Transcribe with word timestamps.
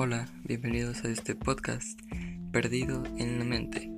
Hola, 0.00 0.28
bienvenidos 0.44 1.04
a 1.04 1.08
este 1.08 1.34
podcast 1.34 1.98
Perdido 2.52 3.02
en 3.16 3.40
la 3.40 3.44
Mente, 3.44 3.90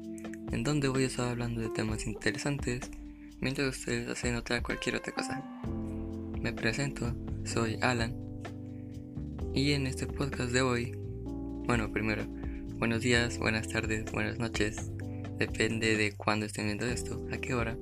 en 0.50 0.64
donde 0.64 0.88
voy 0.88 1.02
a 1.02 1.08
estar 1.08 1.28
hablando 1.28 1.60
de 1.60 1.68
temas 1.68 2.06
interesantes 2.06 2.90
mientras 3.38 3.76
ustedes 3.76 4.08
hacen 4.08 4.34
otra 4.34 4.62
cualquier 4.62 4.96
otra 4.96 5.12
cosa. 5.12 5.44
Me 6.40 6.54
presento, 6.54 7.14
soy 7.44 7.76
Alan, 7.82 8.16
y 9.52 9.72
en 9.72 9.86
este 9.86 10.06
podcast 10.06 10.52
de 10.52 10.62
hoy, 10.62 10.96
bueno, 11.66 11.92
primero, 11.92 12.24
buenos 12.78 13.02
días, 13.02 13.36
buenas 13.36 13.68
tardes, 13.68 14.10
buenas 14.10 14.38
noches, 14.38 14.90
depende 15.36 15.98
de 15.98 16.12
cuándo 16.12 16.46
estén 16.46 16.64
viendo 16.64 16.86
esto, 16.86 17.22
a 17.30 17.36
qué 17.36 17.52
hora. 17.52 17.76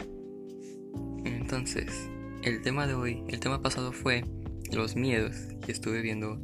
Entonces, 1.24 2.10
el 2.42 2.62
tema 2.62 2.88
de 2.88 2.95
hoy, 2.95 3.23
el 3.28 3.38
tema 3.38 3.62
pasado 3.62 3.92
fue 3.92 4.24
los 4.73 4.96
miedos 4.96 5.37
y 5.69 5.70
estuve 5.70 6.02
viendo 6.02 6.42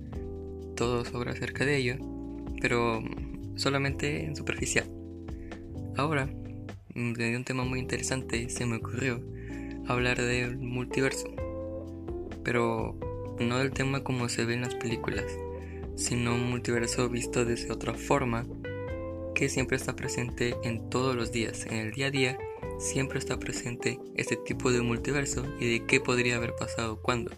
todo 0.75 1.05
sobre 1.05 1.31
acerca 1.31 1.65
de 1.65 1.77
ello, 1.77 1.97
pero 2.61 3.03
solamente 3.57 4.25
en 4.25 4.37
superficial. 4.37 4.91
Ahora, 5.97 6.29
de 6.95 7.37
un 7.37 7.45
tema 7.45 7.65
muy 7.65 7.79
interesante, 7.79 8.49
se 8.49 8.67
me 8.67 8.77
ocurrió 8.77 9.21
hablar 9.87 10.21
del 10.21 10.57
multiverso, 10.57 11.29
pero 12.43 12.99
no 13.39 13.59
del 13.59 13.73
tema 13.73 14.03
como 14.03 14.29
se 14.29 14.45
ve 14.45 14.55
en 14.55 14.63
las 14.63 14.75
películas, 14.75 15.25
sino 15.97 16.35
un 16.35 16.51
multiverso 16.51 17.09
visto 17.09 17.45
desde 17.45 17.73
otra 17.73 17.95
forma 17.95 18.47
que 19.35 19.49
siempre 19.49 19.77
está 19.77 19.97
presente 19.97 20.57
en 20.63 20.89
todos 20.91 21.17
los 21.17 21.33
días, 21.33 21.67
en 21.67 21.75
el 21.75 21.93
día 21.93 22.07
a 22.07 22.11
día 22.11 22.39
siempre 22.79 23.19
está 23.19 23.39
presente 23.39 23.99
este 24.17 24.37
tipo 24.37 24.73
de 24.73 24.83
multiverso 24.83 25.45
y 25.61 25.79
de 25.79 25.87
qué 25.87 26.01
podría 26.01 26.37
haber 26.37 26.55
pasado 26.55 27.01
cuándo. 27.01 27.31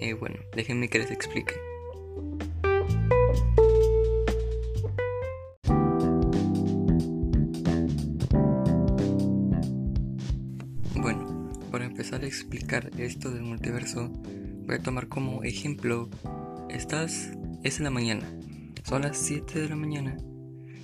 Eh, 0.00 0.14
bueno, 0.14 0.36
déjenme 0.54 0.88
que 0.88 0.98
les 0.98 1.10
explique. 1.10 1.67
Bueno, 10.94 11.50
para 11.70 11.84
empezar 11.84 12.22
a 12.22 12.26
explicar 12.26 12.90
esto 12.98 13.30
del 13.30 13.42
multiverso, 13.42 14.08
voy 14.66 14.76
a 14.76 14.82
tomar 14.82 15.08
como 15.08 15.44
ejemplo, 15.44 16.08
estás, 16.68 17.30
es 17.62 17.78
en 17.78 17.84
la 17.84 17.90
mañana, 17.90 18.26
son 18.84 19.02
las 19.02 19.16
7 19.18 19.60
de 19.60 19.68
la 19.68 19.76
mañana 19.76 20.16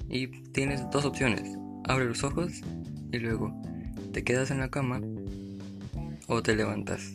y 0.08 0.28
tienes 0.52 0.88
dos 0.90 1.05
opciones, 1.05 1.58
abre 1.84 2.05
los 2.05 2.22
ojos 2.22 2.60
y 3.12 3.18
luego 3.18 3.55
te 4.12 4.22
quedas 4.24 4.50
en 4.50 4.60
la 4.60 4.68
cama 4.68 5.00
o 6.27 6.42
te 6.42 6.55
levantas. 6.55 7.12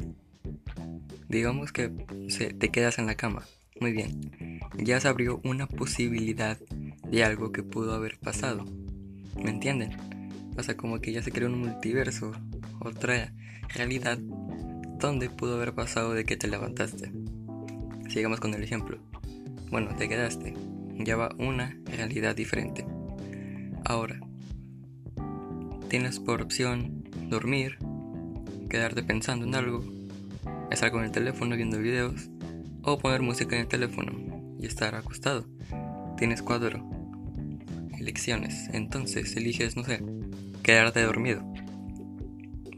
Digamos 1.27 1.71
que 1.71 1.89
te 1.89 2.69
quedas 2.69 2.99
en 2.99 3.05
la 3.05 3.15
cama. 3.15 3.43
Muy 3.79 3.91
bien. 3.91 4.59
Ya 4.77 4.99
se 4.99 5.07
abrió 5.07 5.39
una 5.43 5.67
posibilidad 5.67 6.57
de 7.09 7.23
algo 7.23 7.51
que 7.51 7.63
pudo 7.63 7.93
haber 7.93 8.17
pasado. 8.19 8.65
¿Me 9.41 9.49
entienden? 9.49 9.91
O 10.57 10.63
sea, 10.63 10.75
como 10.75 10.99
que 10.99 11.13
ya 11.13 11.23
se 11.23 11.31
creó 11.31 11.47
un 11.47 11.59
multiverso, 11.59 12.31
otra 12.81 13.33
realidad 13.73 14.17
donde 14.99 15.29
pudo 15.29 15.55
haber 15.55 15.73
pasado 15.73 16.13
de 16.13 16.25
que 16.25 16.35
te 16.35 16.47
levantaste. 16.47 17.11
Sigamos 18.09 18.39
con 18.39 18.53
el 18.53 18.63
ejemplo. 18.63 18.99
Bueno, 19.71 19.95
te 19.95 20.09
quedaste. 20.09 20.53
Ya 20.97 21.15
va 21.15 21.33
una 21.37 21.77
realidad 21.85 22.35
diferente. 22.35 22.85
Ahora, 23.85 24.19
tienes 25.87 26.19
por 26.19 26.41
opción 26.41 27.03
dormir, 27.29 27.77
quedarte 28.69 29.03
pensando 29.03 29.45
en 29.45 29.55
algo 29.55 29.83
estar 30.69 30.91
con 30.91 31.03
el 31.03 31.11
teléfono 31.11 31.55
viendo 31.55 31.79
videos 31.79 32.29
o 32.83 32.97
poner 32.97 33.21
música 33.21 33.55
en 33.55 33.61
el 33.61 33.67
teléfono 33.67 34.11
y 34.59 34.65
estar 34.65 34.95
acostado. 34.95 35.45
Tienes 36.17 36.41
cuatro 36.41 36.87
elecciones, 37.97 38.69
entonces 38.73 39.35
eliges, 39.35 39.75
no 39.75 39.83
sé, 39.83 40.03
quedarte 40.63 41.01
dormido. 41.01 41.43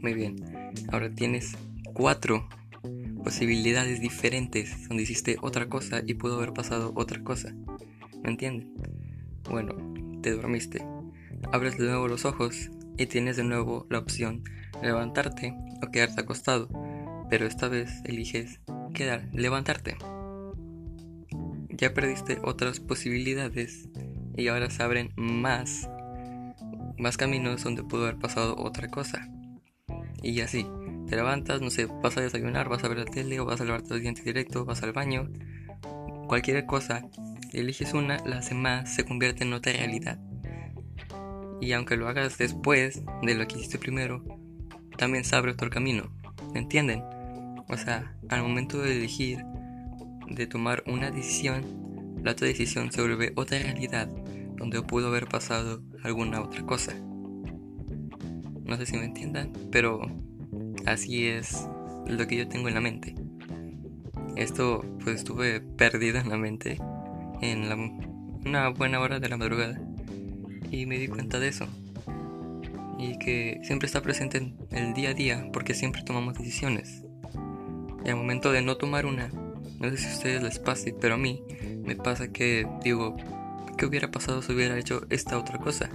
Muy 0.00 0.14
bien, 0.14 0.36
ahora 0.90 1.10
tienes 1.10 1.56
cuatro 1.94 2.48
posibilidades 3.22 4.00
diferentes 4.00 4.88
donde 4.88 5.04
hiciste 5.04 5.36
otra 5.42 5.68
cosa 5.68 6.02
y 6.04 6.14
pudo 6.14 6.36
haber 6.36 6.52
pasado 6.52 6.92
otra 6.96 7.22
cosa. 7.22 7.54
¿Me 8.22 8.30
entienden? 8.30 8.74
Bueno, 9.48 9.76
te 10.22 10.32
dormiste. 10.32 10.84
Abres 11.52 11.78
de 11.78 11.86
nuevo 11.86 12.08
los 12.08 12.24
ojos 12.24 12.70
y 12.96 13.06
tienes 13.06 13.36
de 13.36 13.44
nuevo 13.44 13.86
la 13.90 13.98
opción 13.98 14.42
levantarte 14.82 15.54
o 15.82 15.90
quedarte 15.90 16.20
acostado 16.20 16.68
pero 17.32 17.46
esta 17.46 17.66
vez 17.66 18.02
eliges 18.04 18.60
quedar, 18.92 19.28
levantarte. 19.32 19.96
Ya 21.70 21.94
perdiste 21.94 22.38
otras 22.42 22.80
posibilidades 22.80 23.88
y 24.36 24.48
ahora 24.48 24.70
se 24.70 24.82
abren 24.82 25.12
más, 25.16 25.88
más 26.98 27.16
caminos 27.16 27.64
donde 27.64 27.82
pudo 27.82 28.04
haber 28.04 28.18
pasado 28.18 28.56
otra 28.56 28.88
cosa. 28.88 29.28
Y 30.22 30.40
así, 30.40 30.66
te 31.08 31.16
levantas, 31.16 31.60
no 31.60 31.70
sé, 31.70 31.86
vas 31.86 32.16
a 32.16 32.20
desayunar, 32.20 32.68
vas 32.68 32.84
a 32.84 32.88
ver 32.88 32.98
la 32.98 33.04
tele 33.04 33.40
o 33.40 33.44
vas 33.44 33.60
a 33.60 33.64
lavarte 33.64 33.90
los 33.90 34.00
dientes 34.00 34.24
directo, 34.24 34.64
vas 34.64 34.82
al 34.82 34.92
baño, 34.92 35.28
cualquier 36.28 36.64
cosa, 36.64 37.02
eliges 37.52 37.92
una, 37.92 38.18
las 38.24 38.48
demás 38.48 38.94
se 38.94 39.04
convierte 39.04 39.44
en 39.44 39.52
otra 39.52 39.72
realidad. 39.72 40.18
Y 41.60 41.72
aunque 41.72 41.96
lo 41.96 42.08
hagas 42.08 42.38
después 42.38 43.02
de 43.22 43.34
lo 43.34 43.46
que 43.46 43.56
hiciste 43.56 43.78
primero, 43.78 44.24
también 44.96 45.24
se 45.24 45.36
abre 45.36 45.52
otro 45.52 45.70
camino. 45.70 46.10
¿Me 46.52 46.60
entienden? 46.60 47.02
O 47.72 47.76
sea, 47.78 48.14
al 48.28 48.42
momento 48.42 48.82
de 48.82 48.98
elegir, 48.98 49.44
de 50.28 50.46
tomar 50.46 50.84
una 50.86 51.10
decisión, 51.10 51.64
la 52.22 52.32
otra 52.32 52.46
decisión 52.46 52.92
se 52.92 53.00
vuelve 53.00 53.32
otra 53.34 53.58
realidad 53.58 54.08
donde 54.58 54.82
pudo 54.82 55.08
haber 55.08 55.26
pasado 55.26 55.82
alguna 56.02 56.42
otra 56.42 56.62
cosa. 56.66 56.92
No 58.64 58.76
sé 58.76 58.84
si 58.84 58.98
me 58.98 59.06
entiendan, 59.06 59.54
pero 59.70 60.02
así 60.84 61.26
es 61.26 61.66
lo 62.06 62.26
que 62.26 62.36
yo 62.36 62.46
tengo 62.46 62.68
en 62.68 62.74
la 62.74 62.82
mente. 62.82 63.14
Esto 64.36 64.84
pues 65.02 65.16
estuve 65.16 65.62
perdido 65.62 66.18
en 66.18 66.28
la 66.28 66.36
mente 66.36 66.78
en 67.40 67.72
una 68.44 68.68
buena 68.68 69.00
hora 69.00 69.18
de 69.18 69.30
la 69.30 69.38
madrugada 69.38 69.80
y 70.70 70.84
me 70.84 70.98
di 70.98 71.08
cuenta 71.08 71.40
de 71.40 71.48
eso. 71.48 71.66
Y 72.98 73.18
que 73.18 73.60
siempre 73.62 73.86
está 73.86 74.02
presente 74.02 74.38
en 74.38 74.56
el 74.70 74.92
día 74.92 75.10
a 75.10 75.14
día 75.14 75.48
porque 75.54 75.72
siempre 75.72 76.02
tomamos 76.02 76.34
decisiones. 76.34 77.02
Y 78.04 78.10
al 78.10 78.16
momento 78.16 78.52
de 78.52 78.62
no 78.62 78.76
tomar 78.76 79.06
una, 79.06 79.28
no 79.28 79.90
sé 79.90 79.96
si 79.96 80.06
a 80.06 80.12
ustedes 80.12 80.42
les 80.42 80.58
pase, 80.58 80.94
pero 80.98 81.14
a 81.14 81.18
mí 81.18 81.42
me 81.84 81.96
pasa 81.96 82.28
que 82.28 82.66
digo, 82.82 83.16
¿qué 83.76 83.86
hubiera 83.86 84.10
pasado 84.10 84.42
si 84.42 84.52
hubiera 84.52 84.78
hecho 84.78 85.06
esta 85.10 85.38
otra 85.38 85.58
cosa? 85.58 85.90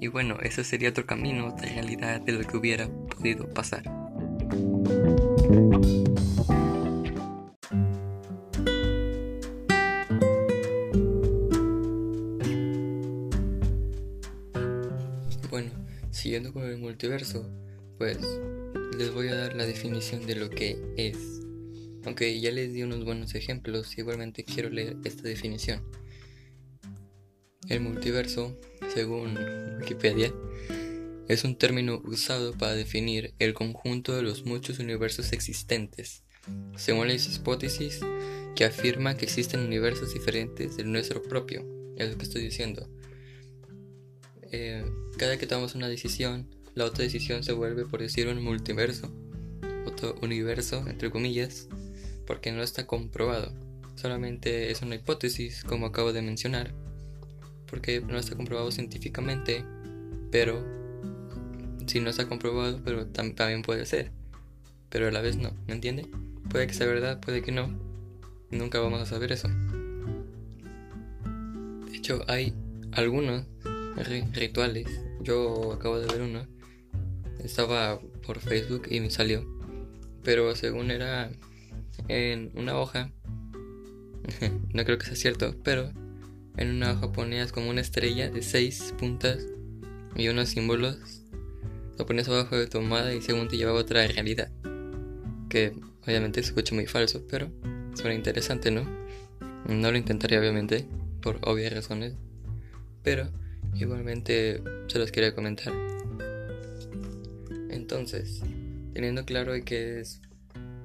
Y 0.00 0.08
bueno, 0.08 0.36
ese 0.42 0.64
sería 0.64 0.90
otro 0.90 1.06
camino, 1.06 1.46
otra 1.46 1.68
realidad 1.68 2.20
de 2.20 2.32
lo 2.32 2.40
que 2.40 2.56
hubiera 2.56 2.88
podido 2.88 3.48
pasar. 3.48 3.84
Bueno, 15.50 15.70
siguiendo 16.10 16.52
con 16.52 16.64
el 16.64 16.78
multiverso, 16.78 17.48
pues 17.96 18.18
les 18.96 19.12
voy 19.12 19.28
a 19.28 19.34
dar 19.34 19.54
la 19.54 19.66
definición 19.66 20.26
de 20.26 20.36
lo 20.36 20.50
que 20.50 20.78
es. 20.96 21.16
Aunque 22.04 22.38
ya 22.40 22.50
les 22.50 22.72
di 22.72 22.82
unos 22.82 23.04
buenos 23.04 23.34
ejemplos, 23.34 23.96
igualmente 23.96 24.44
quiero 24.44 24.70
leer 24.70 24.96
esta 25.04 25.22
definición. 25.22 25.82
El 27.68 27.80
multiverso, 27.80 28.58
según 28.92 29.38
Wikipedia, 29.80 30.32
es 31.28 31.44
un 31.44 31.56
término 31.56 32.02
usado 32.04 32.52
para 32.52 32.74
definir 32.74 33.32
el 33.38 33.54
conjunto 33.54 34.14
de 34.14 34.22
los 34.22 34.44
muchos 34.44 34.78
universos 34.78 35.32
existentes, 35.32 36.24
según 36.76 37.08
las 37.08 37.34
hipótesis 37.34 38.00
que 38.54 38.64
afirma 38.64 39.16
que 39.16 39.24
existen 39.24 39.60
universos 39.60 40.12
diferentes 40.12 40.76
del 40.76 40.92
nuestro 40.92 41.22
propio. 41.22 41.64
Es 41.96 42.10
lo 42.10 42.18
que 42.18 42.24
estoy 42.24 42.42
diciendo. 42.42 42.88
Eh, 44.52 44.84
cada 45.16 45.38
que 45.38 45.46
tomamos 45.46 45.74
una 45.74 45.88
decisión, 45.88 46.48
la 46.74 46.84
otra 46.84 47.04
decisión 47.04 47.42
se 47.44 47.52
vuelve, 47.52 47.84
por 47.84 48.00
decir, 48.00 48.28
un 48.28 48.42
multiverso, 48.42 49.10
otro 49.86 50.16
universo, 50.22 50.84
entre 50.88 51.10
comillas, 51.10 51.68
porque 52.26 52.52
no 52.52 52.62
está 52.62 52.86
comprobado. 52.86 53.52
Solamente 53.94 54.70
es 54.70 54.82
una 54.82 54.96
hipótesis, 54.96 55.62
como 55.64 55.86
acabo 55.86 56.12
de 56.12 56.22
mencionar, 56.22 56.72
porque 57.68 58.00
no 58.00 58.18
está 58.18 58.34
comprobado 58.34 58.70
científicamente, 58.72 59.64
pero 60.30 60.64
si 61.86 62.00
no 62.00 62.10
está 62.10 62.26
comprobado, 62.26 62.80
pero 62.84 63.06
también 63.06 63.62
puede 63.62 63.86
ser, 63.86 64.10
pero 64.88 65.08
a 65.08 65.12
la 65.12 65.20
vez 65.20 65.36
no, 65.36 65.52
¿me 65.68 65.74
entiende? 65.74 66.08
Puede 66.50 66.66
que 66.66 66.74
sea 66.74 66.86
verdad, 66.86 67.20
puede 67.20 67.42
que 67.42 67.52
no, 67.52 67.68
nunca 68.50 68.80
vamos 68.80 69.00
a 69.00 69.06
saber 69.06 69.32
eso. 69.32 69.48
De 71.90 71.96
hecho, 71.96 72.24
hay 72.26 72.52
algunos 72.92 73.44
rituales, 74.32 74.88
yo 75.22 75.72
acabo 75.72 76.00
de 76.00 76.06
ver 76.06 76.22
uno, 76.22 76.46
estaba 77.44 78.00
por 78.26 78.40
Facebook 78.40 78.88
y 78.90 79.00
me 79.00 79.10
salió. 79.10 79.46
Pero 80.22 80.54
según 80.56 80.90
era 80.90 81.30
en 82.08 82.50
una 82.54 82.78
hoja 82.78 83.12
no 84.72 84.84
creo 84.84 84.98
que 84.98 85.06
sea 85.06 85.16
cierto, 85.16 85.54
pero 85.62 85.90
en 86.56 86.70
una 86.70 86.92
hoja 86.92 87.12
ponías 87.12 87.52
como 87.52 87.70
una 87.70 87.80
estrella 87.80 88.30
de 88.30 88.42
seis 88.42 88.94
puntas 88.98 89.46
y 90.16 90.28
unos 90.28 90.50
símbolos. 90.50 91.22
Lo 91.98 92.06
ponías 92.06 92.28
abajo 92.28 92.56
de 92.56 92.66
tu 92.66 92.78
almohada 92.78 93.14
y 93.14 93.22
según 93.22 93.48
te 93.48 93.56
llevaba 93.56 93.78
otra 93.78 94.06
realidad. 94.06 94.50
Que 95.48 95.72
obviamente 96.02 96.42
se 96.42 96.48
escucha 96.48 96.74
muy 96.74 96.86
falso, 96.86 97.24
pero 97.28 97.50
suena 97.94 98.14
interesante, 98.14 98.70
¿no? 98.70 98.84
No 99.68 99.90
lo 99.90 99.96
intentaría 99.96 100.40
obviamente, 100.40 100.86
por 101.22 101.38
obvias 101.42 101.72
razones. 101.72 102.14
Pero 103.02 103.30
igualmente 103.74 104.62
se 104.88 104.98
los 104.98 105.12
quería 105.12 105.34
comentar. 105.34 105.72
Entonces, 107.74 108.40
teniendo 108.92 109.24
claro 109.24 109.52
que 109.64 110.00
es 110.00 110.22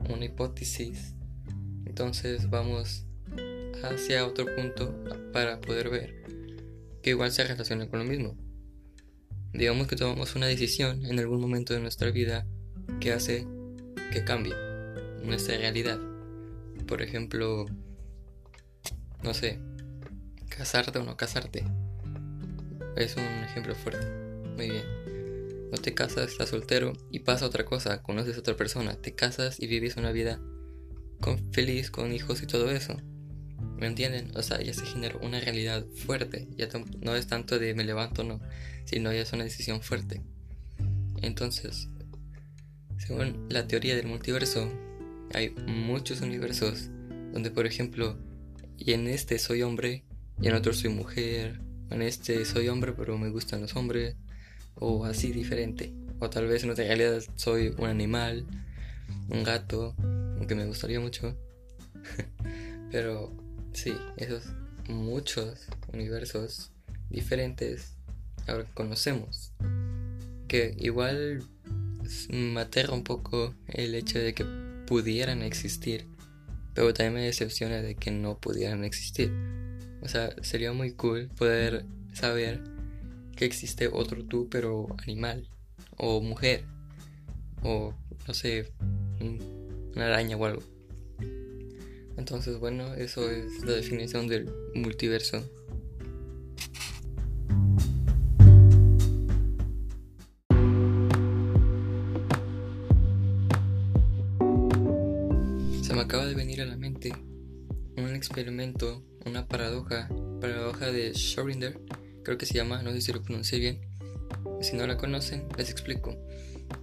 una 0.10 0.26
hipótesis, 0.26 1.14
entonces 1.86 2.50
vamos 2.50 3.06
hacia 3.84 4.26
otro 4.26 4.46
punto 4.56 4.94
para 5.32 5.62
poder 5.62 5.90
ver 5.90 6.24
que 7.04 7.12
igual 7.12 7.32
se 7.32 7.44
relaciona 7.44 7.88
con 7.88 8.00
lo 8.00 8.06
mismo. 8.06 8.36
Digamos 9.54 9.88
que 9.88 9.96
tomamos 9.96 10.36
una 10.36 10.48
decisión 10.48 11.06
en 11.06 11.20
algún 11.20 11.40
momento 11.40 11.74
de 11.74 11.80
nuestra 11.80 12.10
vida 12.10 12.48
que 13.00 13.14
hace 13.14 13.46
que 14.12 14.24
cambie 14.24 14.56
nuestra 15.24 15.58
realidad. 15.58 16.00
Por 16.88 17.04
ejemplo, 17.04 17.68
no 19.22 19.34
sé, 19.36 19.60
casarte 20.50 20.98
o 20.98 21.04
no 21.04 21.16
casarte. 21.16 21.66
Es 22.96 23.16
un 23.16 23.24
ejemplo 23.24 23.76
fuerte. 23.76 24.06
Muy 24.56 24.72
bien. 24.72 24.99
No 25.72 25.78
te 25.78 25.94
casas, 25.94 26.32
estás 26.32 26.50
soltero 26.50 26.94
y 27.12 27.20
pasa 27.20 27.46
otra 27.46 27.66
cosa, 27.66 28.02
conoces 28.02 28.38
a 28.38 28.40
otra 28.40 28.56
persona, 28.56 28.96
te 28.96 29.14
casas 29.14 29.60
y 29.60 29.68
vives 29.68 29.98
una 29.98 30.12
vida 30.12 30.40
con, 31.20 31.52
feliz, 31.54 31.92
con 31.92 32.12
hijos 32.12 32.42
y 32.42 32.48
todo 32.48 32.72
eso. 32.72 32.98
¿Me 33.78 33.88
entienden? 33.88 34.32
O 34.36 34.42
sea, 34.42 34.62
ya 34.62 34.74
se 34.74 34.86
generó 34.86 35.20
una 35.20 35.40
realidad 35.40 35.86
fuerte. 36.06 36.48
Ya 36.58 36.68
no 37.00 37.16
es 37.16 37.28
tanto 37.28 37.60
de 37.60 37.74
me 37.74 37.86
levanto 37.86 38.24
no, 38.24 38.42
sino 38.86 39.14
ya 39.14 39.22
es 39.22 39.32
una 39.32 39.44
decisión 39.44 39.82
fuerte. 39.82 40.22
Entonces, 41.22 41.88
según 42.98 43.48
la 43.50 43.68
teoría 43.68 43.96
del 43.96 44.08
multiverso, 44.08 44.70
hay 45.34 45.52
muchos 45.68 46.22
universos 46.22 46.90
donde, 47.32 47.52
por 47.52 47.66
ejemplo, 47.66 48.18
y 48.78 48.94
en 48.94 49.08
este 49.08 49.40
soy 49.40 49.62
hombre 49.62 50.04
y 50.42 50.48
en 50.48 50.56
otro 50.56 50.74
soy 50.74 50.90
mujer. 50.90 51.62
En 51.90 52.02
este 52.02 52.46
soy 52.46 52.68
hombre 52.70 52.94
pero 52.94 53.18
me 53.18 53.30
gustan 53.30 53.62
los 53.62 53.76
hombres. 53.76 54.16
O 54.80 55.06
así 55.06 55.32
diferente. 55.32 55.94
O 56.20 56.30
tal 56.30 56.48
vez 56.48 56.64
en 56.64 56.72
otra 56.72 56.86
realidad 56.86 57.22
soy 57.36 57.74
un 57.78 57.88
animal, 57.88 58.46
un 59.30 59.44
gato, 59.44 59.96
aunque 60.38 60.56
me 60.56 60.66
gustaría 60.66 61.00
mucho. 61.00 61.36
pero 62.92 63.32
Sí, 63.74 63.94
esos 64.18 64.44
muchos 64.88 65.68
universos 65.94 66.72
diferentes 67.10 67.96
ahora 68.48 68.66
conocemos. 68.74 69.54
Que 70.48 70.76
igual 70.78 71.44
me 72.30 72.68
un 72.92 73.04
poco 73.04 73.54
el 73.68 73.94
hecho 73.96 74.20
de 74.20 74.34
que 74.34 74.46
pudieran 74.88 75.44
existir, 75.44 76.08
pero 76.74 76.94
también 76.94 77.14
me 77.14 77.22
decepciona 77.22 77.82
de 77.82 77.96
que 77.96 78.12
no 78.12 78.40
pudieran 78.40 78.84
existir. 78.84 79.32
O 80.02 80.08
sea, 80.08 80.36
sería 80.42 80.74
muy 80.74 80.94
cool 80.94 81.30
poder 81.38 81.86
saber 82.14 82.62
que 83.40 83.46
existe 83.46 83.88
otro 83.88 84.26
tú, 84.26 84.50
pero 84.52 84.88
animal, 85.02 85.48
o 85.96 86.20
mujer, 86.20 86.66
o 87.64 87.94
no 88.28 88.34
sé, 88.34 88.74
una 89.96 90.08
araña 90.08 90.36
o 90.36 90.44
algo. 90.44 90.62
Entonces, 92.18 92.60
bueno, 92.60 92.94
eso 92.96 93.32
es 93.32 93.64
la 93.64 93.72
definición 93.72 94.28
del 94.28 94.52
multiverso. 94.76 95.42
Se 105.82 105.94
me 105.94 106.02
acaba 106.02 106.26
de 106.26 106.36
venir 106.36 106.62
a 106.62 106.66
la 106.66 106.76
mente 106.76 107.14
un 107.96 108.16
experimento, 108.16 109.02
una 109.26 109.48
paradoja, 109.48 110.10
paradoja 110.42 110.92
de 110.92 111.14
Schrödinger, 111.14 111.80
creo 112.30 112.38
que 112.38 112.46
se 112.46 112.54
llama, 112.54 112.84
no 112.84 112.92
sé 112.92 113.02
si 113.02 113.12
lo 113.12 113.24
pronuncié 113.24 113.58
bien. 113.58 113.80
Si 114.62 114.78
no 114.78 114.86
la 114.86 114.98
conocen, 114.98 115.48
les 115.58 115.72
explico. 115.72 116.16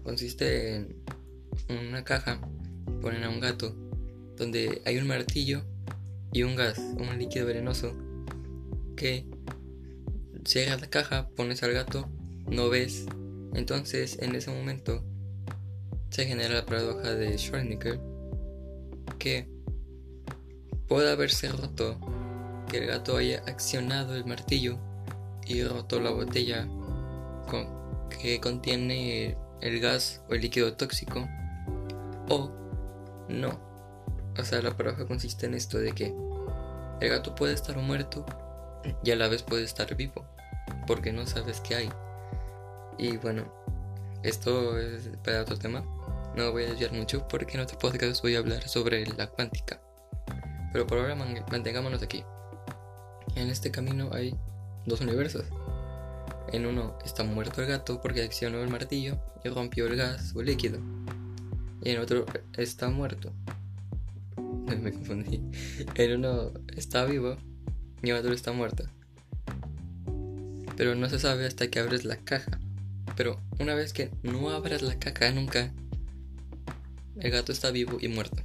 Consiste 0.03 0.75
en 1.69 1.87
una 1.89 2.03
caja, 2.03 2.41
ponen 3.01 3.23
a 3.23 3.29
un 3.29 3.39
gato 3.39 3.73
donde 4.37 4.83
hay 4.85 4.99
un 4.99 5.07
martillo 5.07 5.63
y 6.33 6.43
un 6.43 6.57
gas, 6.57 6.81
un 6.99 7.17
líquido 7.17 7.47
venenoso, 7.47 7.97
que 8.97 9.25
cierras 10.45 10.81
la 10.81 10.91
caja, 10.91 11.29
pones 11.37 11.63
al 11.63 11.75
gato, 11.75 12.09
no 12.51 12.69
ves, 12.69 13.07
entonces 13.55 14.19
en 14.21 14.35
ese 14.35 14.51
momento 14.51 15.05
se 16.11 16.27
genera 16.27 16.55
la 16.55 16.67
paradoja 16.67 17.15
de 17.15 17.37
Schrödinger 17.37 18.01
que 19.21 19.49
puede 20.89 21.09
haberse 21.09 21.53
roto, 21.53 22.01
que 22.69 22.79
el 22.79 22.89
gato 22.89 23.17
haya 23.17 23.45
accionado 23.47 24.17
el 24.17 24.25
martillo 24.25 24.81
y 25.47 25.63
roto 25.65 26.01
la 26.01 26.11
botella 26.11 26.67
que 28.21 28.41
contiene 28.41 29.37
el 29.61 29.81
gas 29.81 30.23
o 30.29 30.35
el 30.35 30.41
líquido 30.41 30.75
tóxico, 30.75 31.27
o 32.29 32.51
no, 33.29 33.59
o 34.39 34.45
sea, 34.45 34.61
la 34.61 34.77
paradoja 34.77 35.07
consiste 35.07 35.47
en 35.47 35.55
esto 35.55 35.79
de 35.79 35.93
que 35.93 36.15
el 37.01 37.09
gato 37.09 37.35
puede 37.35 37.55
estar 37.55 37.77
muerto 37.79 38.25
y 39.03 39.11
a 39.11 39.17
la 39.17 39.29
vez 39.29 39.43
puede 39.43 39.65
estar 39.65 39.95
vivo, 39.97 40.25
porque 40.87 41.13
no 41.13 41.27
sabes 41.27 41.61
qué 41.61 41.75
hay. 41.77 41.89
Y 42.99 43.17
bueno, 43.17 43.45
esto 44.23 44.79
es 44.79 45.11
para 45.25 45.43
otro 45.43 45.59
tema. 45.59 45.85
No 46.35 46.53
voy 46.53 46.65
a 46.65 46.71
desviar 46.71 46.93
mucho 46.93 47.27
porque 47.29 47.55
en 47.55 47.61
otro 47.61 47.79
podcast 47.79 48.23
voy 48.23 48.37
a 48.37 48.41
hablar 48.41 48.67
sobre 48.69 49.07
la 49.07 49.27
cuántica. 49.27 49.81
Pero 50.73 50.87
por 50.87 50.99
ahora 50.99 51.15
mantengámonos 51.15 52.03
aquí. 52.03 52.25
En 53.35 53.49
este 53.49 53.71
camino 53.71 54.11
hay 54.13 54.35
dos 54.87 55.01
universos. 55.01 55.45
En 56.53 56.67
uno 56.67 56.97
está 57.05 57.25
muerto 57.25 57.61
el 57.61 57.69
gato 57.69 58.01
porque 58.01 58.23
accionó 58.23 58.63
el 58.63 58.71
martillo 58.71 59.19
y 59.45 59.49
rompió 59.49 59.87
el 59.87 59.97
gas 59.97 60.33
o 60.35 60.43
líquido. 60.43 60.79
Y 61.83 61.91
en 61.91 62.01
otro 62.01 62.25
está 62.57 62.89
muerto 62.89 63.33
me 64.83 64.93
confundí. 64.93 65.41
El 65.95 66.17
uno 66.17 66.53
está 66.77 67.05
vivo 67.05 67.37
y 68.03 68.11
el 68.11 68.17
otro 68.17 68.33
está 68.33 68.53
muerto. 68.53 68.85
Pero 70.77 70.95
no 70.95 71.09
se 71.09 71.19
sabe 71.19 71.47
hasta 71.47 71.69
que 71.69 71.79
abres 71.79 72.05
la 72.05 72.17
caja. 72.17 72.59
Pero 73.17 73.41
una 73.59 73.75
vez 73.75 73.93
que 73.93 74.11
no 74.23 74.51
abras 74.51 74.83
la 74.83 74.99
caja 74.99 75.31
nunca, 75.33 75.73
el 77.19 77.31
gato 77.31 77.53
está 77.53 77.71
vivo 77.71 77.99
y 78.01 78.09
muerto. 78.09 78.43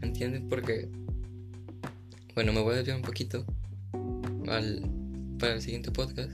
¿Entienden? 0.00 0.48
Porque... 0.48 0.88
Bueno, 2.34 2.52
me 2.52 2.62
voy 2.62 2.72
a 2.72 2.76
desviar 2.78 2.96
un 2.96 3.02
poquito 3.02 3.44
al, 4.48 4.82
para 5.42 5.54
el 5.54 5.60
siguiente 5.60 5.90
podcast. 5.90 6.30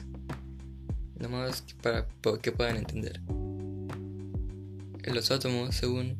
Nada 1.17 1.29
más 1.31 1.65
para 1.81 2.07
que 2.43 2.53
puedan 2.53 2.77
entender. 2.77 3.23
Los 5.03 5.31
átomos, 5.31 5.75
según 5.75 6.19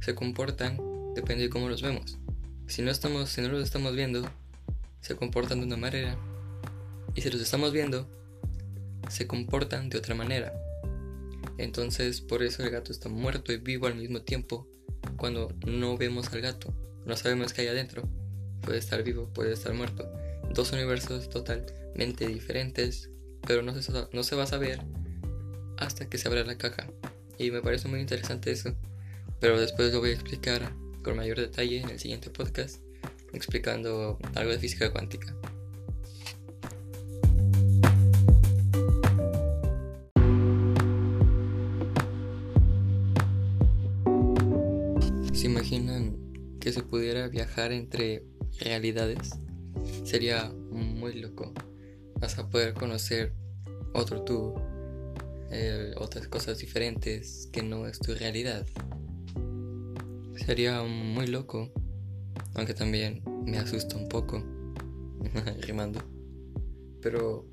se 0.00 0.14
comportan 0.14 0.78
depende 1.16 1.42
de 1.42 1.50
cómo 1.50 1.68
los 1.68 1.82
vemos. 1.82 2.18
Si 2.68 2.80
no, 2.80 2.92
estamos, 2.92 3.28
si 3.28 3.40
no 3.40 3.48
los 3.48 3.64
estamos 3.64 3.96
viendo, 3.96 4.24
se 5.00 5.16
comportan 5.16 5.58
de 5.58 5.66
una 5.66 5.76
manera. 5.76 6.16
Y 7.16 7.22
si 7.22 7.30
los 7.30 7.40
estamos 7.40 7.72
viendo, 7.72 8.08
se 9.08 9.26
comportan 9.26 9.88
de 9.88 9.98
otra 9.98 10.14
manera. 10.14 10.52
Entonces, 11.58 12.20
por 12.20 12.44
eso 12.44 12.62
el 12.62 12.70
gato 12.70 12.92
está 12.92 13.08
muerto 13.08 13.52
y 13.52 13.56
vivo 13.56 13.88
al 13.88 13.96
mismo 13.96 14.22
tiempo 14.22 14.68
cuando 15.16 15.52
no 15.66 15.96
vemos 15.96 16.32
al 16.32 16.40
gato. 16.40 16.72
No 17.04 17.16
sabemos 17.16 17.52
qué 17.52 17.62
hay 17.62 17.66
adentro. 17.66 18.08
Puede 18.60 18.78
estar 18.78 19.02
vivo, 19.02 19.28
puede 19.34 19.54
estar 19.54 19.74
muerto. 19.74 20.08
Dos 20.54 20.72
universos 20.72 21.28
totalmente 21.30 22.26
diferentes, 22.26 23.10
pero 23.46 23.62
no 23.62 23.80
se, 23.80 23.92
no 24.12 24.22
se 24.22 24.36
va 24.36 24.44
a 24.44 24.46
saber 24.46 24.80
hasta 25.78 26.08
que 26.08 26.18
se 26.18 26.28
abra 26.28 26.44
la 26.44 26.58
caja. 26.58 26.86
Y 27.38 27.50
me 27.50 27.62
parece 27.62 27.88
muy 27.88 28.00
interesante 28.00 28.52
eso. 28.52 28.74
Pero 29.40 29.58
después 29.58 29.92
lo 29.92 30.00
voy 30.00 30.10
a 30.10 30.14
explicar 30.14 30.72
con 31.02 31.16
mayor 31.16 31.38
detalle 31.38 31.80
en 31.80 31.90
el 31.90 31.98
siguiente 31.98 32.30
podcast 32.30 32.80
explicando 33.32 34.18
algo 34.34 34.52
de 34.52 34.58
física 34.58 34.92
cuántica. 34.92 35.34
¿Se 45.32 45.46
imaginan 45.46 46.16
que 46.60 46.72
se 46.72 46.82
pudiera 46.82 47.28
viajar 47.28 47.72
entre 47.72 48.22
realidades? 48.60 49.30
Sería 50.04 50.50
muy 50.70 51.14
loco. 51.14 51.52
Vas 52.16 52.38
a 52.38 52.48
poder 52.48 52.74
conocer 52.74 53.32
otro 53.94 54.22
tú, 54.22 54.54
eh, 55.50 55.92
otras 55.96 56.28
cosas 56.28 56.58
diferentes 56.58 57.48
que 57.52 57.62
no 57.62 57.86
es 57.86 57.98
tu 57.98 58.14
realidad. 58.14 58.66
Sería 60.46 60.82
muy 60.82 61.26
loco, 61.26 61.72
aunque 62.54 62.74
también 62.74 63.22
me 63.46 63.58
asusta 63.58 63.96
un 63.96 64.08
poco, 64.08 64.42
rimando. 65.60 66.00
Pero 67.00 67.46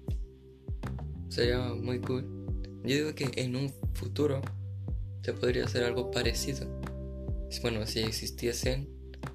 sería 1.29 1.73
muy 1.73 1.99
cool. 1.99 2.25
Yo 2.83 2.95
digo 2.95 3.15
que 3.15 3.29
en 3.35 3.55
un 3.55 3.73
futuro 3.93 4.41
se 5.21 5.33
podría 5.33 5.65
hacer 5.65 5.83
algo 5.83 6.11
parecido. 6.11 6.67
Bueno, 7.61 7.85
si 7.85 7.99
existiesen 7.99 8.87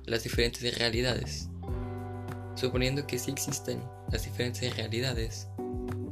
las 0.06 0.22
diferentes 0.22 0.78
realidades. 0.78 1.48
Suponiendo 2.54 3.06
que 3.06 3.18
sí 3.18 3.30
existen 3.30 3.82
las 4.10 4.24
diferentes 4.24 4.76
realidades, 4.76 5.48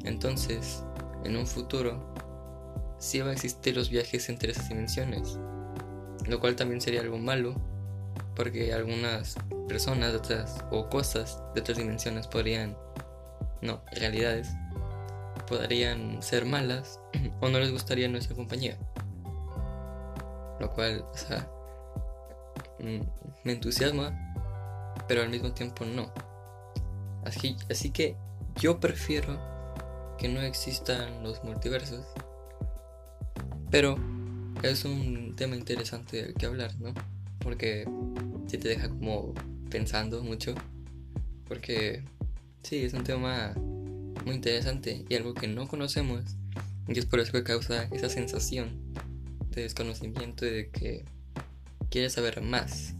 entonces, 0.04 0.82
en 1.24 1.36
un 1.36 1.46
futuro, 1.46 2.02
sí 2.98 3.20
va 3.20 3.30
a 3.30 3.32
existir 3.32 3.76
los 3.76 3.90
viajes 3.90 4.28
entre 4.28 4.52
esas 4.52 4.68
dimensiones. 4.68 5.38
Lo 6.26 6.40
cual 6.40 6.56
también 6.56 6.80
sería 6.80 7.00
algo 7.00 7.18
malo, 7.18 7.54
porque 8.34 8.72
algunas 8.72 9.36
personas 9.68 10.12
de 10.12 10.18
otras, 10.18 10.64
o 10.70 10.88
cosas 10.88 11.42
de 11.54 11.60
otras 11.60 11.78
dimensiones 11.78 12.26
podrían, 12.26 12.76
no, 13.60 13.82
realidades, 13.92 14.48
podrían 15.48 16.22
ser 16.22 16.44
malas 16.44 17.00
o 17.40 17.48
no 17.48 17.58
les 17.58 17.72
gustaría 17.72 18.08
nuestra 18.08 18.34
compañía. 18.34 18.78
Lo 20.60 20.72
cual, 20.72 21.04
o 21.12 21.16
sea, 21.16 21.48
mm, 22.78 23.00
me 23.44 23.52
entusiasma, 23.52 24.12
pero 25.08 25.22
al 25.22 25.28
mismo 25.28 25.52
tiempo 25.52 25.84
no. 25.84 26.12
Así, 27.24 27.56
así 27.70 27.90
que 27.90 28.16
yo 28.60 28.80
prefiero 28.80 29.38
que 30.18 30.28
no 30.28 30.40
existan 30.40 31.22
los 31.22 31.42
multiversos. 31.44 32.04
Pero 33.70 33.96
es 34.62 34.84
un 34.84 35.34
tema 35.36 35.56
interesante 35.56 36.22
del 36.22 36.34
que 36.34 36.46
hablar, 36.46 36.78
¿no? 36.78 36.92
Porque 37.38 37.88
si 38.46 38.58
te 38.58 38.68
deja 38.68 38.88
como 38.88 39.34
pensando 39.70 40.22
mucho. 40.22 40.54
Porque 41.48 42.04
sí, 42.62 42.84
es 42.84 42.92
un 42.92 43.04
tema 43.04 43.54
muy 44.24 44.34
interesante 44.34 45.04
y 45.08 45.14
algo 45.14 45.34
que 45.34 45.48
no 45.48 45.66
conocemos. 45.66 46.36
Y 46.88 46.98
es 46.98 47.06
por 47.06 47.20
eso 47.20 47.32
que 47.32 47.42
causa 47.42 47.84
esa 47.92 48.08
sensación 48.08 48.80
de 49.50 49.62
desconocimiento 49.62 50.46
y 50.46 50.50
de 50.50 50.70
que 50.70 51.04
quieres 51.90 52.14
saber 52.14 52.40
más. 52.42 52.94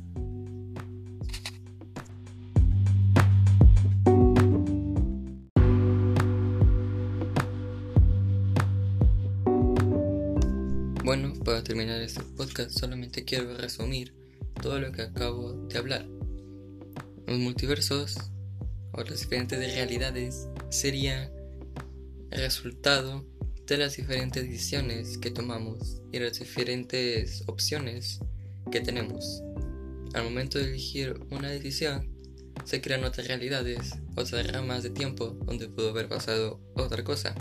Para 11.45 11.65
terminar 11.65 12.01
este 12.01 12.23
podcast 12.37 12.79
solamente 12.79 13.25
quiero 13.25 13.57
resumir 13.57 14.15
todo 14.61 14.79
lo 14.79 14.93
que 14.93 15.03
acabo 15.03 15.53
de 15.67 15.79
hablar. 15.79 16.07
Los 17.27 17.39
multiversos 17.39 18.17
o 18.93 19.03
las 19.03 19.21
diferentes 19.21 19.59
realidades 19.75 20.49
sería 20.71 21.33
el 22.31 22.41
resultado 22.41 23.27
de 23.67 23.77
las 23.77 23.97
diferentes 23.97 24.43
decisiones 24.45 25.19
que 25.19 25.31
tomamos 25.31 26.03
y 26.13 26.19
las 26.19 26.39
diferentes 26.39 27.43
opciones 27.47 28.21
que 28.71 28.81
tenemos. 28.81 29.43
Al 30.15 30.25
momento 30.25 30.59
de 30.59 30.67
elegir 30.67 31.19
una 31.31 31.51
decisión, 31.51 32.13
se 32.65 32.81
crean 32.81 33.05
otras 33.05 33.27
realidades, 33.27 33.95
otras 34.17 34.47
ramas 34.53 34.83
de 34.83 34.91
tiempo 34.91 35.37
donde 35.47 35.69
pudo 35.69 35.91
haber 35.91 36.09
pasado 36.09 36.61
otra 36.75 37.03
cosa. 37.03 37.35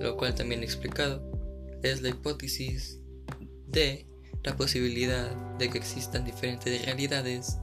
Lo 0.00 0.16
cual 0.16 0.34
también 0.34 0.62
explicado 0.62 1.33
es 1.84 2.02
la 2.02 2.08
hipótesis 2.08 2.98
de 3.68 4.06
la 4.42 4.56
posibilidad 4.56 5.30
de 5.58 5.70
que 5.70 5.78
existan 5.78 6.24
diferentes 6.24 6.84
realidades 6.84 7.58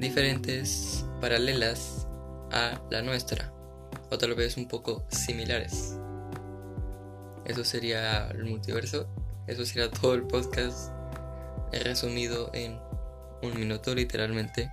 diferentes, 0.00 1.04
paralelas 1.20 2.06
a 2.52 2.80
la 2.90 3.02
nuestra, 3.02 3.52
o 4.10 4.18
tal 4.18 4.34
vez 4.34 4.56
un 4.56 4.68
poco 4.68 5.04
similares. 5.10 5.96
Eso 7.44 7.64
sería 7.64 8.28
el 8.28 8.44
multiverso, 8.44 9.08
eso 9.46 9.64
sería 9.64 9.90
todo 9.90 10.14
el 10.14 10.26
podcast 10.26 10.92
resumido 11.72 12.50
en 12.54 12.78
un 13.42 13.58
minuto 13.58 13.94
literalmente. 13.94 14.70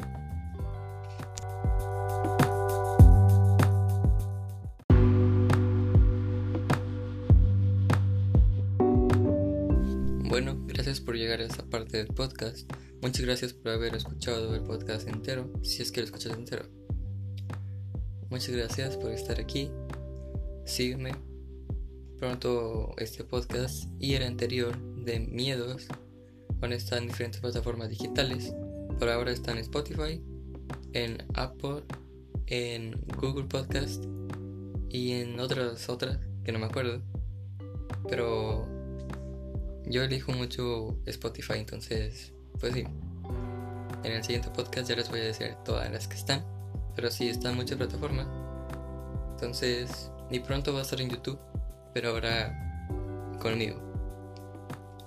Por 11.05 11.15
llegar 11.15 11.39
a 11.39 11.45
esta 11.45 11.63
parte 11.63 11.97
del 11.97 12.07
podcast. 12.07 12.69
Muchas 13.01 13.21
gracias 13.21 13.53
por 13.53 13.71
haber 13.71 13.95
escuchado 13.95 14.55
el 14.55 14.63
podcast 14.63 15.07
entero, 15.07 15.51
si 15.61 15.83
es 15.83 15.91
que 15.91 16.01
lo 16.01 16.05
escuchas 16.05 16.33
entero. 16.33 16.65
Muchas 18.29 18.49
gracias 18.55 18.97
por 18.97 19.11
estar 19.11 19.39
aquí. 19.39 19.69
Sígueme. 20.65 21.13
Pronto 22.17 22.95
este 22.97 23.23
podcast 23.23 23.85
y 23.99 24.15
el 24.15 24.23
anterior 24.23 24.77
de 25.05 25.19
miedos 25.19 25.87
van 26.59 26.71
a 26.71 26.75
estar 26.75 26.97
en 26.97 27.07
diferentes 27.07 27.39
plataformas 27.39 27.89
digitales. 27.89 28.53
Por 28.97 29.09
ahora 29.09 29.31
están 29.31 29.57
en 29.57 29.61
Spotify, 29.61 30.23
en 30.93 31.23
Apple, 31.35 31.83
en 32.47 32.99
Google 33.21 33.45
Podcast 33.45 34.03
y 34.89 35.11
en 35.11 35.39
otras 35.39 35.87
otras 35.89 36.17
que 36.43 36.51
no 36.51 36.59
me 36.59 36.65
acuerdo. 36.65 37.03
Pero 38.09 38.74
yo 39.87 40.03
elijo 40.03 40.31
mucho 40.31 40.97
Spotify, 41.05 41.59
entonces, 41.59 42.33
pues 42.59 42.73
sí. 42.73 42.85
En 44.03 44.11
el 44.11 44.23
siguiente 44.23 44.49
podcast 44.49 44.89
ya 44.89 44.95
les 44.95 45.09
voy 45.09 45.19
a 45.19 45.23
decir 45.23 45.55
todas 45.65 45.91
las 45.91 46.07
que 46.07 46.15
están. 46.15 46.45
Pero 46.95 47.11
sí, 47.11 47.27
están 47.27 47.55
muchas 47.55 47.77
plataformas. 47.77 48.27
Entonces, 49.31 50.11
ni 50.29 50.39
pronto 50.39 50.73
va 50.73 50.79
a 50.79 50.81
estar 50.83 51.01
en 51.01 51.09
YouTube, 51.09 51.39
pero 51.93 52.09
ahora 52.09 52.87
conmigo. 53.41 53.79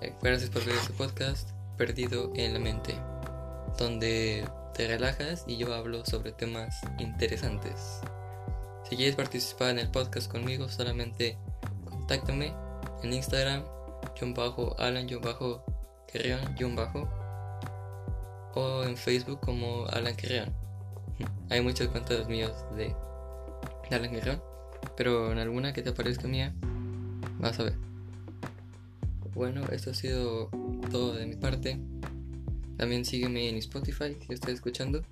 Eh, 0.00 0.14
gracias 0.22 0.50
por 0.50 0.64
ver 0.64 0.76
este 0.76 0.92
podcast, 0.92 1.50
Perdido 1.76 2.30
en 2.34 2.52
la 2.52 2.60
Mente, 2.60 2.94
donde 3.78 4.48
te 4.74 4.86
relajas 4.86 5.44
y 5.46 5.56
yo 5.56 5.74
hablo 5.74 6.04
sobre 6.04 6.32
temas 6.32 6.80
interesantes. 6.98 8.00
Si 8.88 8.96
quieres 8.96 9.16
participar 9.16 9.70
en 9.70 9.80
el 9.80 9.90
podcast 9.90 10.30
conmigo, 10.30 10.68
solamente 10.68 11.36
contáctame 11.84 12.54
en 13.02 13.12
Instagram 13.12 13.64
John 14.18 14.34
bajo 14.34 14.74
Alan 14.78 15.06
bajo 15.22 15.64
bajo 16.76 17.08
o 18.54 18.84
en 18.84 18.96
Facebook 18.96 19.40
como 19.40 19.86
Alan 19.86 20.16
Querreon. 20.16 20.52
Hay 21.50 21.60
muchas 21.60 21.88
cuentas 21.88 22.28
mías 22.28 22.52
de, 22.76 22.94
Alan 23.90 24.10
Querreon, 24.10 24.42
pero 24.96 25.32
en 25.32 25.38
alguna 25.38 25.72
que 25.72 25.82
te 25.82 25.90
aparezca 25.90 26.28
mía 26.28 26.54
vas 27.38 27.58
a 27.60 27.64
ver. 27.64 27.76
Bueno, 29.34 29.64
esto 29.70 29.90
ha 29.90 29.94
sido 29.94 30.50
todo 30.90 31.14
de 31.14 31.26
mi 31.26 31.36
parte. 31.36 31.78
También 32.76 33.04
sígueme 33.04 33.48
en 33.48 33.56
Spotify 33.56 34.16
si 34.26 34.34
estás 34.34 34.50
escuchando. 34.50 35.02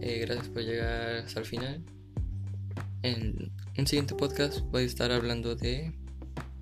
Eh, 0.00 0.18
gracias 0.26 0.48
por 0.48 0.62
llegar 0.62 1.16
hasta 1.16 1.40
el 1.40 1.46
final. 1.46 1.82
En 3.02 3.50
un 3.78 3.86
siguiente 3.86 4.14
podcast 4.14 4.60
voy 4.70 4.82
a 4.82 4.86
estar 4.86 5.10
hablando 5.10 5.54
de 5.54 5.92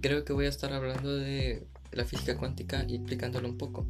creo 0.01 0.25
que 0.25 0.33
voy 0.33 0.47
a 0.47 0.49
estar 0.49 0.73
hablando 0.73 1.15
de 1.17 1.67
la 1.93 2.05
física 2.05 2.37
cuántica 2.37 2.85
y 2.89 2.97
explicándolo 2.97 3.49
un 3.49 3.59
poco, 3.59 3.87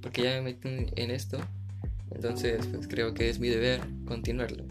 porque 0.00 0.22
ya 0.22 0.30
me 0.40 0.42
metí 0.42 0.68
en 0.96 1.10
esto, 1.10 1.38
entonces 2.10 2.66
pues 2.66 2.88
creo 2.88 3.14
que 3.14 3.30
es 3.30 3.38
mi 3.38 3.48
deber 3.48 3.80
continuarlo. 4.06 4.64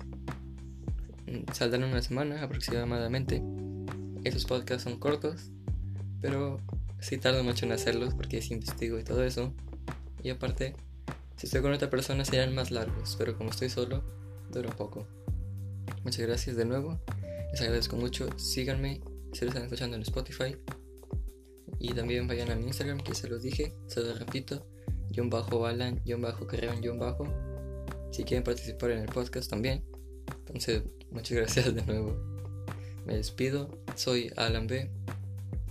Mm, 1.27 1.51
saldrán 1.53 1.83
una 1.83 2.01
semana 2.01 2.43
aproximadamente. 2.43 3.41
Esos 4.23 4.45
podcasts 4.45 4.83
son 4.83 4.99
cortos, 4.99 5.51
pero 6.21 6.59
sí 6.99 7.17
tardo 7.17 7.43
mucho 7.43 7.65
en 7.65 7.73
hacerlos 7.73 8.13
porque 8.13 8.37
es 8.37 8.51
investigo 8.51 8.99
y 8.99 9.03
todo 9.03 9.23
eso. 9.23 9.53
Y 10.23 10.29
aparte, 10.29 10.75
si 11.35 11.47
estoy 11.47 11.61
con 11.61 11.73
otra 11.73 11.89
persona 11.89 12.23
serán 12.23 12.55
más 12.55 12.71
largos, 12.71 13.15
pero 13.17 13.37
como 13.37 13.49
estoy 13.49 13.69
solo, 13.69 14.03
dura 14.51 14.69
poco. 14.69 15.07
Muchas 16.03 16.25
gracias 16.25 16.55
de 16.55 16.65
nuevo. 16.65 16.99
Les 17.51 17.61
agradezco 17.61 17.97
mucho. 17.97 18.27
Síganme 18.37 19.01
si 19.33 19.41
lo 19.41 19.49
están 19.49 19.63
escuchando 19.63 19.95
en 19.95 20.03
Spotify. 20.03 20.55
Y 21.79 21.93
también 21.93 22.27
vayan 22.27 22.51
a 22.51 22.55
mi 22.55 22.67
Instagram, 22.67 22.99
que 22.99 23.15
se 23.15 23.27
los 23.27 23.41
dije, 23.41 23.73
se 23.87 24.01
los 24.01 24.19
repito, 24.19 24.65
John 25.15 25.29
bajo 25.29 25.65
Alan, 25.65 26.01
John 26.07 26.21
bajo 26.21 26.47
John 26.83 26.99
bajo. 26.99 27.27
Si 28.11 28.23
quieren 28.23 28.43
participar 28.43 28.91
en 28.91 28.99
el 28.99 29.07
podcast 29.07 29.49
también. 29.49 29.83
Entonces, 30.45 30.83
muchas 31.11 31.37
gracias 31.37 31.73
de 31.73 31.83
nuevo. 31.85 32.15
Me 33.05 33.15
despido, 33.15 33.69
soy 33.95 34.31
Alan 34.37 34.67
B. 34.67 34.89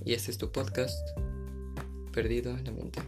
Y 0.04 0.14
este 0.14 0.32
es 0.32 0.38
tu 0.38 0.50
podcast, 0.50 0.99
Perdido 2.12 2.50
en 2.50 2.64
la 2.64 2.73
Mente. 2.73 3.00